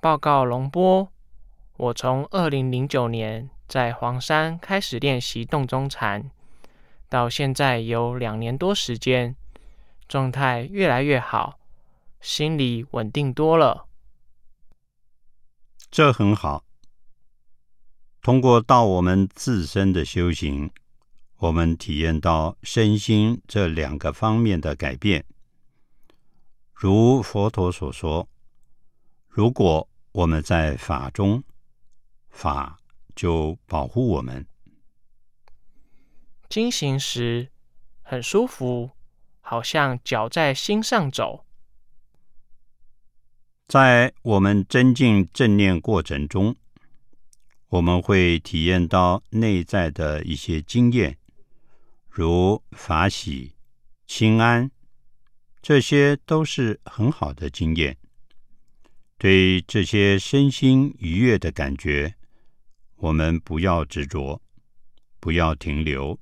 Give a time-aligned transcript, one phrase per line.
[0.00, 1.10] 报告龙波，
[1.76, 6.30] 我从二零零九年在黄山开始练习洞中禅，
[7.08, 9.34] 到现在有两年多时间，
[10.06, 11.58] 状态越来越好，
[12.20, 13.88] 心里稳定多了。
[15.90, 16.64] 这很好。
[18.22, 20.70] 通过到我们自身的修行，
[21.38, 25.24] 我们体验到身心这两个方面的改变。
[26.72, 28.28] 如佛陀所说，
[29.38, 31.44] 如果我们在法中，
[32.28, 32.80] 法
[33.14, 34.44] 就保护我们。
[36.48, 37.48] 经行时
[38.02, 38.90] 很舒服，
[39.40, 41.46] 好像脚在心上走。
[43.68, 46.56] 在我们增进正念过程中，
[47.68, 51.16] 我们会体验到内在的一些经验，
[52.08, 53.54] 如法喜、
[54.04, 54.68] 清安，
[55.62, 57.96] 这些都是很好的经验。
[59.18, 62.14] 对这些身心愉悦的感觉，
[62.96, 64.40] 我们不要执着，
[65.20, 66.18] 不要停留，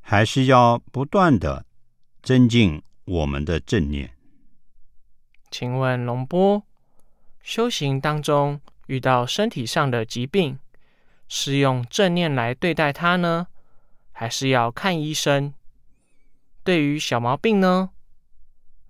[0.00, 1.64] 还是要不断的
[2.22, 4.16] 增进我们的正念。
[5.50, 6.64] 请问龙波，
[7.42, 8.60] 修行当中。
[8.86, 10.58] 遇到身体上的疾病，
[11.28, 13.46] 是用正念来对待它呢，
[14.10, 15.54] 还是要看医生？
[16.64, 17.90] 对于小毛病呢，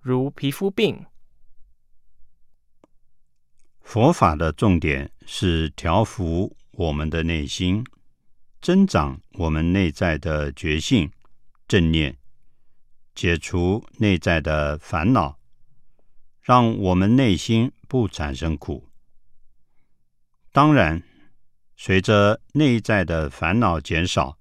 [0.00, 1.04] 如皮肤病，
[3.92, 7.84] 佛法的重点是调伏我们的内心，
[8.62, 11.10] 增长我们内在的觉性、
[11.66, 12.16] 正念，
[13.16, 15.40] 解除内在的烦恼，
[16.40, 18.86] 让我们内心不产生苦。
[20.52, 21.02] 当然，
[21.76, 24.38] 随着内在的烦恼减少，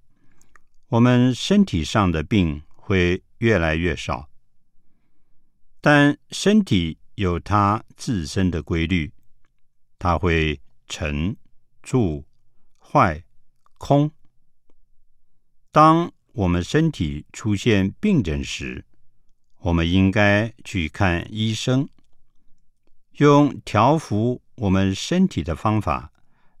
[0.90, 4.28] 我们身体上的病会越来越少。
[5.80, 9.12] 但身体有它自身的规律，
[10.00, 11.36] 它会沉、
[11.82, 12.24] 住、
[12.78, 13.22] 坏、
[13.78, 14.10] 空。
[15.70, 18.84] 当我们身体出现病症时，
[19.58, 21.88] 我们应该去看医生，
[23.18, 24.42] 用调服。
[24.56, 26.12] 我们身体的方法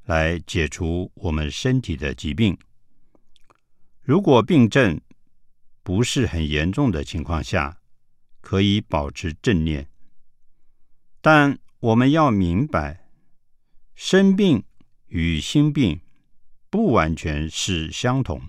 [0.04, 2.56] 来解除我们身体的疾病。
[4.00, 4.98] 如果病症
[5.82, 7.78] 不是很严重的情况下，
[8.40, 9.86] 可以保持正念。
[11.20, 12.99] 但我们要明白，
[14.02, 14.64] 生病
[15.08, 16.00] 与心病
[16.70, 18.40] 不完全是相同，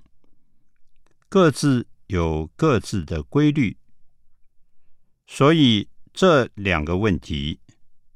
[1.28, 3.76] 各自有各自的规律。
[5.28, 7.60] 所以这两个问题。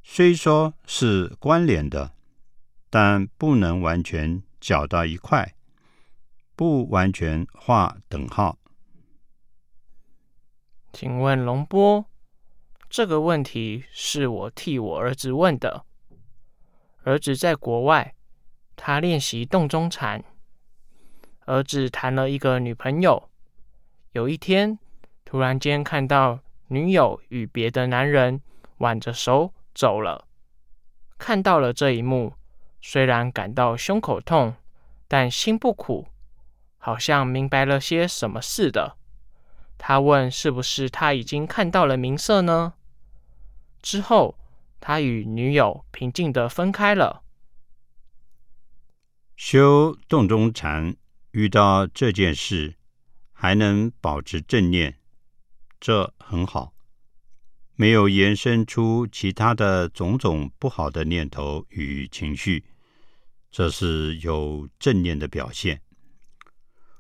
[0.02, 2.16] 虽说是关联的，
[2.90, 5.58] 但不能完全搅到一块，
[6.56, 8.58] 不完全画等号。
[10.94, 12.06] 请问龙波，
[12.90, 15.86] 这个问题是我替我儿子问的。
[17.06, 18.16] 儿子在国外，
[18.76, 20.24] 他练习洞中禅。
[21.46, 23.30] 儿子谈了一个女朋友，
[24.14, 24.80] 有一天
[25.24, 26.40] 突然间看到
[26.70, 28.42] 女友与别的男人
[28.78, 29.54] 挽着手。
[29.76, 30.26] 走了，
[31.18, 32.34] 看到了这一幕，
[32.82, 34.56] 虽然感到胸口痛，
[35.08, 36.08] 但心不苦，
[36.78, 38.96] 好像明白了些什么似的。
[39.78, 42.76] 他问：“是不是他已经看到了明色呢？”
[43.84, 44.38] 之后，
[44.88, 47.24] 他与女友平静的分开了。
[49.36, 50.96] 修洞中禅，
[51.32, 52.76] 遇到这件事
[53.34, 55.00] 还能保持正念，
[55.80, 56.76] 这很好。
[57.74, 62.64] 没有延伸出其他的种种不好的念头与情绪，
[63.50, 65.82] 这是有正念的表现。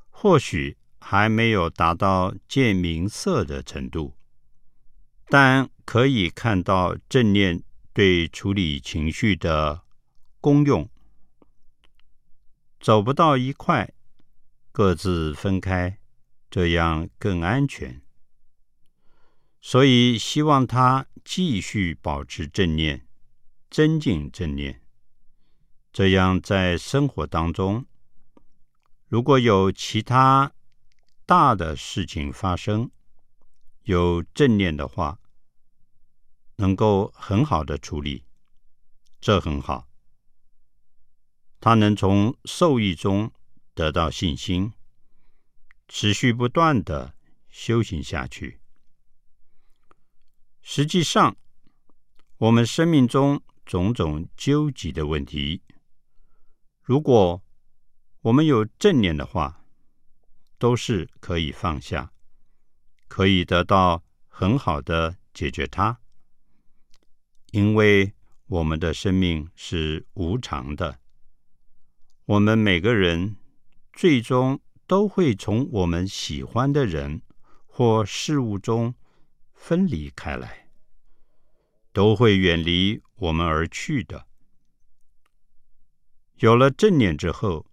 [0.09, 4.15] 或许还没有达到见明色的程度，
[5.27, 7.61] 但可以看到正念
[7.95, 9.83] 对处理情绪的
[10.41, 10.89] 功用。
[12.77, 13.93] 走不到一块，
[14.73, 15.97] 各自分开，
[16.51, 18.01] 这样更安全。
[19.61, 23.07] 所以，希望他继续保持正念，
[23.71, 24.81] 增进正念。
[25.93, 27.85] 这样，在生活当中，
[29.07, 30.51] 如果有其他
[31.25, 32.91] 大的事情发生，
[33.83, 35.17] 有正念的话，
[36.57, 38.23] 能够很好的处理，
[39.19, 39.87] 这很好。
[41.59, 43.31] 他能从受益中
[43.73, 44.73] 得到信心，
[45.87, 47.15] 持续不断的
[47.49, 48.59] 修行下去。
[50.61, 51.35] 实际上，
[52.37, 55.63] 我们生命中种种纠结的问题，
[56.81, 57.41] 如果
[58.21, 59.65] 我们有正念的话，
[60.57, 62.11] 都是可以放下，
[63.07, 65.99] 可以得到很好的解决它。
[67.55, 68.13] 因为
[68.47, 70.99] 我们的生命是无常的，
[72.25, 73.37] 我们每个人
[73.93, 77.21] 最终都会从我们喜欢的人
[77.65, 78.93] 或事物中
[79.53, 80.67] 分离开来，
[81.93, 84.27] 都会远离我们而去的。
[86.39, 87.65] 有了正念之后，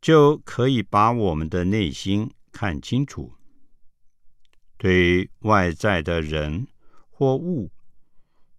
[0.00, 3.34] 就可以把我们的内心看清楚，
[4.76, 6.68] 对外在的人
[7.10, 7.72] 或物。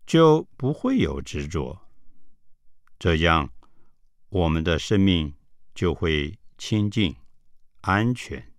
[0.05, 1.79] 就不会有执着，
[2.99, 3.49] 这样
[4.29, 5.33] 我们的生命
[5.73, 7.15] 就会清净、
[7.81, 8.52] 安全。